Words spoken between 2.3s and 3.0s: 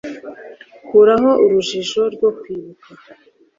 kwibuka